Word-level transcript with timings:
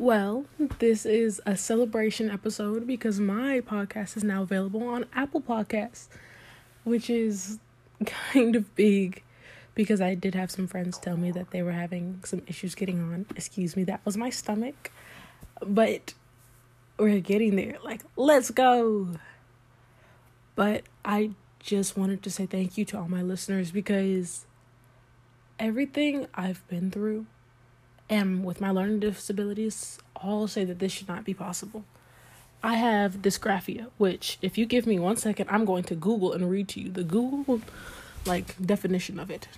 Well, 0.00 0.46
this 0.78 1.04
is 1.04 1.42
a 1.44 1.58
celebration 1.58 2.30
episode 2.30 2.86
because 2.86 3.20
my 3.20 3.60
podcast 3.60 4.16
is 4.16 4.24
now 4.24 4.40
available 4.40 4.88
on 4.88 5.04
Apple 5.12 5.42
Podcasts, 5.42 6.08
which 6.84 7.10
is 7.10 7.58
kind 8.06 8.56
of 8.56 8.74
big 8.74 9.22
because 9.74 10.00
I 10.00 10.14
did 10.14 10.34
have 10.34 10.50
some 10.50 10.66
friends 10.66 10.96
tell 10.96 11.18
me 11.18 11.32
that 11.32 11.50
they 11.50 11.60
were 11.60 11.72
having 11.72 12.20
some 12.24 12.40
issues 12.46 12.74
getting 12.74 12.98
on. 12.98 13.26
Excuse 13.36 13.76
me, 13.76 13.84
that 13.84 14.00
was 14.06 14.16
my 14.16 14.30
stomach. 14.30 14.90
But 15.60 16.14
we're 16.98 17.20
getting 17.20 17.56
there. 17.56 17.76
Like, 17.84 18.00
let's 18.16 18.50
go. 18.50 19.08
But 20.54 20.84
I 21.04 21.32
just 21.58 21.98
wanted 21.98 22.22
to 22.22 22.30
say 22.30 22.46
thank 22.46 22.78
you 22.78 22.86
to 22.86 22.96
all 22.96 23.08
my 23.10 23.20
listeners 23.20 23.70
because 23.70 24.46
everything 25.58 26.26
I've 26.32 26.66
been 26.68 26.90
through 26.90 27.26
and 28.10 28.44
with 28.44 28.60
my 28.60 28.70
learning 28.70 28.98
disabilities, 29.00 29.98
all 30.16 30.48
say 30.48 30.64
that 30.64 30.80
this 30.80 30.90
should 30.90 31.08
not 31.08 31.24
be 31.24 31.32
possible. 31.32 31.84
I 32.62 32.74
have 32.74 33.22
dysgraphia, 33.22 33.86
which 33.96 34.36
if 34.42 34.58
you 34.58 34.66
give 34.66 34.84
me 34.86 34.98
one 34.98 35.16
second, 35.16 35.48
I'm 35.48 35.64
going 35.64 35.84
to 35.84 35.94
Google 35.94 36.32
and 36.32 36.50
read 36.50 36.68
to 36.70 36.80
you 36.80 36.90
the 36.90 37.04
Google 37.04 37.62
like 38.26 38.54
definition 38.60 39.18
of 39.18 39.30
it. 39.30 39.48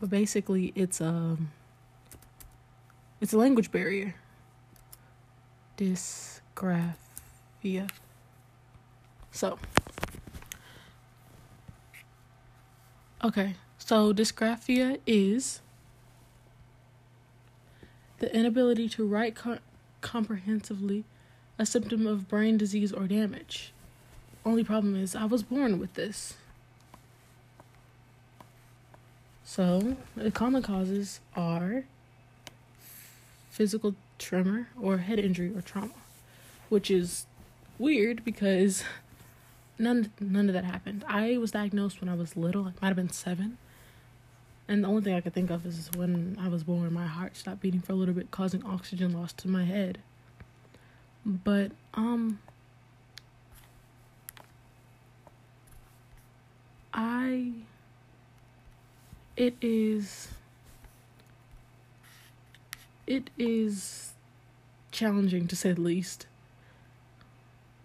But 0.00 0.10
basically, 0.10 0.72
it's 0.74 1.00
a 1.00 1.06
um, 1.06 1.52
it's 3.20 3.32
a 3.32 3.38
language 3.38 3.70
barrier. 3.70 4.16
Dysgraphia. 5.78 6.98
So, 9.30 9.58
okay, 13.24 13.54
so 13.78 14.12
dysgraphia 14.12 14.98
is 15.06 15.60
the 18.18 18.34
inability 18.34 18.88
to 18.90 19.06
write 19.06 19.34
co- 19.34 19.58
comprehensively, 20.00 21.04
a 21.58 21.66
symptom 21.66 22.06
of 22.06 22.28
brain 22.28 22.56
disease 22.56 22.92
or 22.92 23.06
damage. 23.06 23.72
Only 24.44 24.64
problem 24.64 24.94
is, 24.94 25.16
I 25.16 25.24
was 25.24 25.42
born 25.42 25.78
with 25.78 25.94
this. 25.94 26.34
So, 29.44 29.96
the 30.16 30.30
common 30.30 30.62
causes 30.62 31.20
are 31.34 31.84
physical 33.50 33.94
tremor 34.18 34.68
or 34.80 34.98
head 34.98 35.18
injury 35.18 35.52
or 35.54 35.62
trauma, 35.62 35.94
which 36.68 36.90
is 36.90 37.26
weird 37.78 38.24
because 38.24 38.84
none 39.78 40.12
none 40.20 40.48
of 40.48 40.54
that 40.54 40.64
happened. 40.64 41.04
I 41.08 41.38
was 41.38 41.50
diagnosed 41.52 42.00
when 42.00 42.08
I 42.08 42.14
was 42.14 42.36
little, 42.36 42.64
I 42.64 42.72
might 42.80 42.88
have 42.88 42.96
been 42.96 43.10
7. 43.10 43.58
And 44.68 44.82
the 44.82 44.88
only 44.88 45.02
thing 45.02 45.14
I 45.14 45.20
could 45.20 45.32
think 45.32 45.50
of 45.50 45.64
is 45.64 45.90
when 45.96 46.36
I 46.40 46.48
was 46.48 46.64
born, 46.64 46.92
my 46.92 47.06
heart 47.06 47.36
stopped 47.36 47.60
beating 47.60 47.80
for 47.80 47.92
a 47.92 47.94
little 47.94 48.14
bit, 48.14 48.30
causing 48.30 48.64
oxygen 48.64 49.12
loss 49.12 49.32
to 49.34 49.48
my 49.48 49.64
head. 49.64 49.98
But, 51.24 51.70
um, 51.94 52.40
I, 56.92 57.52
it 59.36 59.54
is, 59.60 60.28
it 63.06 63.30
is 63.38 64.14
challenging 64.90 65.46
to 65.46 65.54
say 65.54 65.72
the 65.72 65.80
least. 65.80 66.26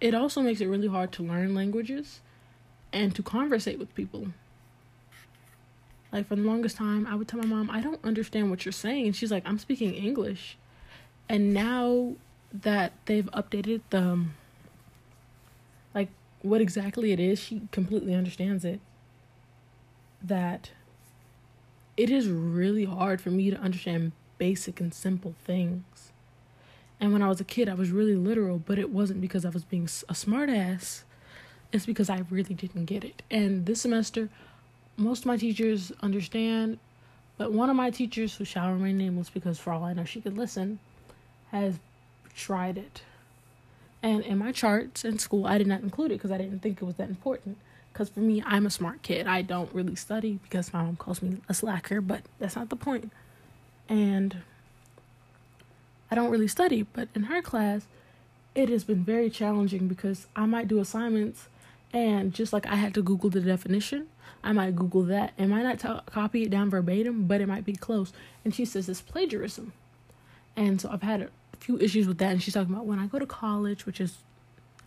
It 0.00 0.14
also 0.14 0.42
makes 0.42 0.60
it 0.60 0.66
really 0.66 0.88
hard 0.88 1.12
to 1.12 1.22
learn 1.22 1.54
languages 1.54 2.20
and 2.92 3.14
to 3.14 3.22
conversate 3.22 3.78
with 3.78 3.94
people. 3.94 4.28
Like 6.16 6.28
for 6.28 6.36
the 6.36 6.44
longest 6.44 6.78
time, 6.78 7.06
I 7.06 7.14
would 7.14 7.28
tell 7.28 7.38
my 7.40 7.44
mom, 7.44 7.68
I 7.70 7.82
don't 7.82 8.02
understand 8.02 8.48
what 8.48 8.64
you're 8.64 8.72
saying. 8.72 9.04
And 9.04 9.14
she's 9.14 9.30
like, 9.30 9.42
I'm 9.44 9.58
speaking 9.58 9.92
English. 9.92 10.56
And 11.28 11.52
now 11.52 12.14
that 12.54 12.94
they've 13.04 13.26
updated 13.34 13.82
the, 13.90 13.98
um, 13.98 14.34
like, 15.94 16.08
what 16.40 16.62
exactly 16.62 17.12
it 17.12 17.20
is, 17.20 17.38
she 17.38 17.68
completely 17.70 18.14
understands 18.14 18.64
it. 18.64 18.80
That 20.22 20.70
it 21.98 22.08
is 22.08 22.28
really 22.28 22.86
hard 22.86 23.20
for 23.20 23.30
me 23.30 23.50
to 23.50 23.58
understand 23.58 24.12
basic 24.38 24.80
and 24.80 24.94
simple 24.94 25.34
things. 25.44 26.12
And 26.98 27.12
when 27.12 27.20
I 27.20 27.28
was 27.28 27.42
a 27.42 27.44
kid, 27.44 27.68
I 27.68 27.74
was 27.74 27.90
really 27.90 28.16
literal, 28.16 28.56
but 28.58 28.78
it 28.78 28.88
wasn't 28.88 29.20
because 29.20 29.44
I 29.44 29.50
was 29.50 29.64
being 29.64 29.84
a 30.08 30.14
smartass. 30.14 31.02
It's 31.72 31.84
because 31.84 32.08
I 32.08 32.22
really 32.30 32.54
didn't 32.54 32.86
get 32.86 33.04
it. 33.04 33.20
And 33.30 33.66
this 33.66 33.82
semester, 33.82 34.30
most 34.96 35.20
of 35.20 35.26
my 35.26 35.36
teachers 35.36 35.92
understand, 36.02 36.78
but 37.38 37.52
one 37.52 37.68
of 37.70 37.76
my 37.76 37.90
teachers, 37.90 38.34
who 38.34 38.44
shall 38.44 38.72
remain 38.72 38.96
nameless 38.96 39.30
because 39.30 39.58
for 39.58 39.72
all 39.72 39.84
I 39.84 39.92
know 39.92 40.04
she 40.04 40.20
could 40.20 40.36
listen, 40.36 40.78
has 41.50 41.78
tried 42.34 42.78
it. 42.78 43.02
And 44.02 44.22
in 44.22 44.38
my 44.38 44.52
charts 44.52 45.04
in 45.04 45.18
school, 45.18 45.46
I 45.46 45.58
did 45.58 45.66
not 45.66 45.82
include 45.82 46.12
it 46.12 46.14
because 46.14 46.30
I 46.30 46.38
didn't 46.38 46.60
think 46.60 46.80
it 46.80 46.84
was 46.84 46.96
that 46.96 47.08
important. 47.08 47.58
Because 47.92 48.08
for 48.10 48.20
me, 48.20 48.42
I'm 48.46 48.66
a 48.66 48.70
smart 48.70 49.02
kid. 49.02 49.26
I 49.26 49.42
don't 49.42 49.72
really 49.74 49.96
study 49.96 50.38
because 50.42 50.72
my 50.72 50.82
mom 50.82 50.96
calls 50.96 51.22
me 51.22 51.38
a 51.48 51.54
slacker, 51.54 52.00
but 52.00 52.22
that's 52.38 52.56
not 52.56 52.68
the 52.68 52.76
point. 52.76 53.10
And 53.88 54.38
I 56.10 56.14
don't 56.14 56.30
really 56.30 56.48
study, 56.48 56.82
but 56.82 57.08
in 57.14 57.24
her 57.24 57.42
class, 57.42 57.86
it 58.54 58.68
has 58.68 58.84
been 58.84 59.04
very 59.04 59.30
challenging 59.30 59.88
because 59.88 60.26
I 60.36 60.46
might 60.46 60.68
do 60.68 60.78
assignments 60.78 61.48
and 61.92 62.32
just 62.32 62.52
like 62.52 62.66
I 62.66 62.76
had 62.76 62.94
to 62.94 63.02
Google 63.02 63.30
the 63.30 63.40
definition, 63.40 64.08
I 64.42 64.52
might 64.52 64.76
Google 64.76 65.02
that. 65.04 65.32
It 65.38 65.46
might 65.46 65.62
not 65.62 65.80
t- 65.80 66.12
copy 66.12 66.42
it 66.44 66.50
down 66.50 66.70
verbatim, 66.70 67.26
but 67.26 67.40
it 67.40 67.46
might 67.46 67.64
be 67.64 67.74
close. 67.74 68.12
And 68.44 68.54
she 68.54 68.64
says 68.64 68.88
it's 68.88 69.00
plagiarism. 69.00 69.72
And 70.56 70.80
so 70.80 70.90
I've 70.90 71.02
had 71.02 71.22
a 71.22 71.28
few 71.58 71.78
issues 71.78 72.06
with 72.06 72.18
that. 72.18 72.32
And 72.32 72.42
she's 72.42 72.54
talking 72.54 72.72
about 72.72 72.86
when 72.86 72.98
I 72.98 73.06
go 73.06 73.18
to 73.18 73.26
college, 73.26 73.86
which 73.86 74.00
is, 74.00 74.18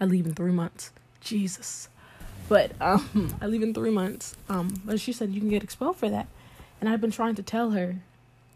I 0.00 0.04
leave 0.04 0.26
in 0.26 0.34
three 0.34 0.52
months. 0.52 0.92
Jesus. 1.20 1.88
But 2.48 2.72
um, 2.80 3.36
I 3.40 3.46
leave 3.46 3.62
in 3.62 3.74
three 3.74 3.90
months. 3.90 4.36
Um, 4.48 4.80
but 4.84 5.00
she 5.00 5.12
said 5.12 5.30
you 5.30 5.40
can 5.40 5.50
get 5.50 5.62
expelled 5.62 5.96
for 5.96 6.08
that. 6.08 6.28
And 6.80 6.88
I've 6.88 7.00
been 7.00 7.10
trying 7.10 7.34
to 7.34 7.42
tell 7.42 7.72
her 7.72 7.96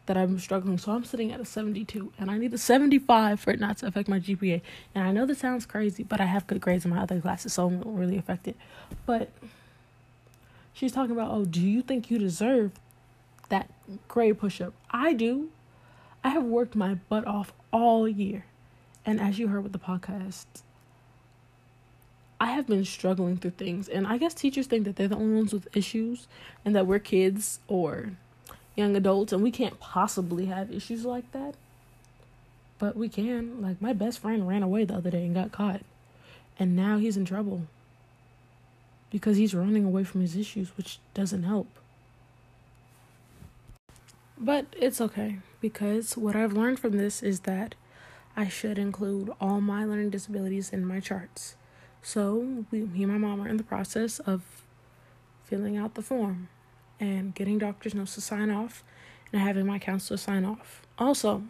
that 0.06 0.16
I'm 0.16 0.38
struggling. 0.38 0.78
So 0.78 0.92
I'm 0.92 1.04
sitting 1.04 1.32
at 1.32 1.40
a 1.40 1.44
72 1.44 2.12
and 2.18 2.30
I 2.30 2.38
need 2.38 2.52
a 2.52 2.58
75 2.58 3.40
for 3.40 3.50
it 3.52 3.60
not 3.60 3.78
to 3.78 3.86
affect 3.86 4.08
my 4.08 4.18
GPA. 4.18 4.60
And 4.94 5.04
I 5.04 5.12
know 5.12 5.26
this 5.26 5.38
sounds 5.38 5.64
crazy, 5.66 6.02
but 6.02 6.20
I 6.20 6.26
have 6.26 6.46
good 6.46 6.60
grades 6.60 6.84
in 6.84 6.90
my 6.90 7.00
other 7.00 7.20
classes, 7.20 7.52
so 7.52 7.66
won't 7.66 7.86
really 7.86 8.18
affect 8.18 8.48
it. 8.48 8.56
But 9.06 9.30
She's 10.72 10.92
talking 10.92 11.12
about, 11.12 11.30
oh, 11.30 11.44
do 11.44 11.60
you 11.60 11.82
think 11.82 12.10
you 12.10 12.18
deserve 12.18 12.72
that 13.48 13.70
grade 14.08 14.38
push 14.38 14.60
up? 14.60 14.72
I 14.90 15.12
do. 15.12 15.50
I 16.24 16.30
have 16.30 16.44
worked 16.44 16.74
my 16.74 16.94
butt 16.94 17.26
off 17.26 17.52
all 17.70 18.08
year. 18.08 18.46
And 19.04 19.20
as 19.20 19.38
you 19.38 19.48
heard 19.48 19.62
with 19.62 19.72
the 19.72 19.78
podcast, 19.78 20.46
I 22.40 22.46
have 22.46 22.66
been 22.66 22.84
struggling 22.84 23.36
through 23.36 23.52
things. 23.52 23.88
And 23.88 24.06
I 24.06 24.16
guess 24.16 24.34
teachers 24.34 24.66
think 24.66 24.84
that 24.84 24.96
they're 24.96 25.08
the 25.08 25.16
only 25.16 25.36
ones 25.36 25.52
with 25.52 25.68
issues 25.76 26.26
and 26.64 26.74
that 26.74 26.86
we're 26.86 26.98
kids 26.98 27.60
or 27.68 28.12
young 28.76 28.96
adults 28.96 29.32
and 29.32 29.42
we 29.42 29.50
can't 29.50 29.78
possibly 29.80 30.46
have 30.46 30.72
issues 30.72 31.04
like 31.04 31.30
that. 31.32 31.54
But 32.78 32.96
we 32.96 33.08
can. 33.08 33.62
Like, 33.62 33.80
my 33.80 33.92
best 33.92 34.18
friend 34.18 34.48
ran 34.48 34.62
away 34.62 34.84
the 34.84 34.94
other 34.94 35.10
day 35.10 35.24
and 35.24 35.34
got 35.34 35.52
caught. 35.52 35.82
And 36.58 36.74
now 36.74 36.98
he's 36.98 37.16
in 37.16 37.24
trouble 37.24 37.66
because 39.10 39.36
he's 39.36 39.54
running 39.54 39.84
away 39.84 40.04
from 40.04 40.20
his 40.20 40.36
issues, 40.36 40.76
which 40.76 40.98
doesn't 41.14 41.44
help. 41.44 41.68
But 44.36 44.66
it's 44.76 45.00
okay 45.00 45.38
because 45.60 46.16
what 46.16 46.34
I've 46.34 46.54
learned 46.54 46.80
from 46.80 46.96
this 46.98 47.22
is 47.22 47.40
that 47.40 47.74
I 48.36 48.48
should 48.48 48.78
include 48.78 49.30
all 49.40 49.60
my 49.60 49.84
learning 49.84 50.10
disabilities 50.10 50.70
in 50.70 50.84
my 50.84 50.98
charts. 50.98 51.54
So, 52.02 52.64
we, 52.70 52.80
me 52.80 53.04
and 53.04 53.12
my 53.12 53.18
mom 53.18 53.40
are 53.40 53.48
in 53.48 53.58
the 53.58 53.62
process 53.62 54.18
of 54.18 54.42
filling 55.44 55.76
out 55.76 55.94
the 55.94 56.02
form 56.02 56.48
and 57.02 57.34
getting 57.34 57.58
doctor's 57.58 57.96
notes 57.96 58.14
to 58.14 58.20
sign 58.20 58.48
off 58.48 58.84
and 59.32 59.42
having 59.42 59.66
my 59.66 59.78
counselor 59.78 60.16
sign 60.16 60.44
off. 60.44 60.82
Also, 60.96 61.42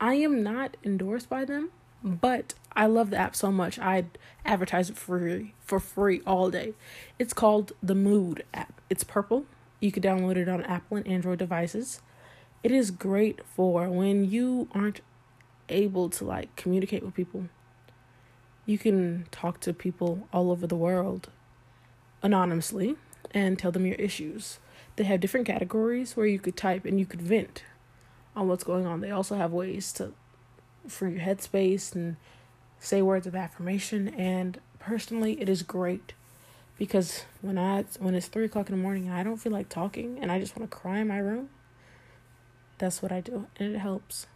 I 0.00 0.14
am 0.14 0.42
not 0.42 0.76
endorsed 0.82 1.30
by 1.30 1.44
them, 1.44 1.70
but 2.02 2.54
I 2.74 2.86
love 2.86 3.10
the 3.10 3.18
app 3.18 3.36
so 3.36 3.52
much. 3.52 3.78
I'd 3.78 4.18
advertise 4.44 4.90
it 4.90 4.96
free 4.96 5.54
for 5.60 5.78
free 5.78 6.22
all 6.26 6.50
day. 6.50 6.74
It's 7.20 7.32
called 7.32 7.72
the 7.80 7.94
Mood 7.94 8.44
app. 8.52 8.80
It's 8.90 9.04
purple. 9.04 9.46
You 9.78 9.92
can 9.92 10.02
download 10.02 10.36
it 10.36 10.48
on 10.48 10.64
Apple 10.64 10.96
and 10.96 11.06
Android 11.06 11.38
devices. 11.38 12.02
It 12.64 12.72
is 12.72 12.90
great 12.90 13.40
for 13.46 13.88
when 13.88 14.28
you 14.28 14.68
aren't 14.72 15.02
able 15.68 16.10
to 16.10 16.24
like 16.24 16.56
communicate 16.56 17.04
with 17.04 17.14
people. 17.14 17.44
You 18.66 18.76
can 18.76 19.26
talk 19.30 19.60
to 19.60 19.72
people 19.72 20.26
all 20.32 20.50
over 20.50 20.66
the 20.66 20.76
world 20.76 21.28
anonymously 22.24 22.96
and 23.32 23.58
tell 23.58 23.72
them 23.72 23.86
your 23.86 23.96
issues. 23.96 24.58
They 24.96 25.04
have 25.04 25.20
different 25.20 25.46
categories 25.46 26.16
where 26.16 26.26
you 26.26 26.38
could 26.38 26.56
type 26.56 26.84
and 26.84 26.98
you 26.98 27.06
could 27.06 27.22
vent 27.22 27.62
on 28.34 28.48
what's 28.48 28.64
going 28.64 28.86
on. 28.86 29.00
They 29.00 29.10
also 29.10 29.36
have 29.36 29.52
ways 29.52 29.92
to 29.94 30.12
for 30.86 31.08
your 31.08 31.20
headspace 31.20 31.94
and 31.94 32.16
say 32.78 33.02
words 33.02 33.26
of 33.26 33.34
affirmation. 33.34 34.08
And 34.08 34.60
personally, 34.78 35.40
it 35.40 35.48
is 35.48 35.62
great 35.62 36.14
because 36.78 37.24
when 37.42 37.58
I 37.58 37.84
when 37.98 38.14
it's 38.14 38.28
three 38.28 38.46
o'clock 38.46 38.68
in 38.68 38.76
the 38.76 38.82
morning 38.82 39.06
and 39.06 39.14
I 39.14 39.22
don't 39.22 39.36
feel 39.36 39.52
like 39.52 39.68
talking 39.68 40.18
and 40.20 40.30
I 40.32 40.38
just 40.40 40.56
want 40.56 40.70
to 40.70 40.76
cry 40.76 40.98
in 40.98 41.08
my 41.08 41.18
room, 41.18 41.50
that's 42.78 43.02
what 43.02 43.12
I 43.12 43.20
do, 43.20 43.46
and 43.58 43.74
it 43.74 43.78
helps. 43.78 44.26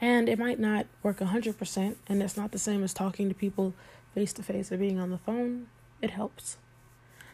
And 0.00 0.30
it 0.30 0.38
might 0.38 0.58
not 0.58 0.86
work 1.02 1.18
100%, 1.18 1.96
and 2.08 2.22
it's 2.22 2.36
not 2.36 2.52
the 2.52 2.58
same 2.58 2.82
as 2.82 2.94
talking 2.94 3.28
to 3.28 3.34
people 3.34 3.74
face 4.14 4.32
to 4.32 4.42
face 4.42 4.72
or 4.72 4.78
being 4.78 4.98
on 4.98 5.10
the 5.10 5.18
phone. 5.18 5.66
It 6.00 6.10
helps. 6.10 6.56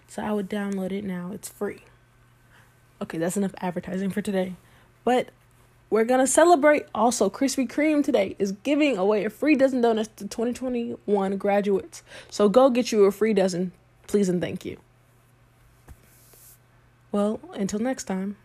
So 0.08 0.23
I 0.23 0.32
would 0.32 0.49
download 0.49 0.93
it 0.93 1.05
now. 1.05 1.31
It's 1.32 1.49
free. 1.49 1.82
Okay, 3.03 3.19
that's 3.19 3.37
enough 3.37 3.55
advertising 3.61 4.11
for 4.11 4.23
today. 4.23 4.55
But 5.05 5.31
we're 5.91 6.05
gonna 6.05 6.26
celebrate 6.26 6.87
also 6.94 7.31
Krispy 7.31 7.69
Kreme 7.69 8.03
today 8.03 8.35
is 8.38 8.53
giving 8.53 8.97
away 8.97 9.25
a 9.25 9.31
free 9.31 9.55
dozen 9.55 9.81
donuts 9.81 10.08
to 10.17 10.25
2021 10.26 11.37
graduates. 11.37 12.03
So 12.31 12.49
go 12.49 12.70
get 12.70 12.91
you 12.91 13.05
a 13.05 13.12
free 13.12 13.35
dozen, 13.35 13.73
please 14.06 14.29
and 14.29 14.41
thank 14.41 14.64
you. 14.64 14.79
Well, 17.12 17.41
until 17.55 17.79
next 17.79 18.05
time. 18.05 18.37